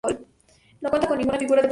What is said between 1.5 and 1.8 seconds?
de protección.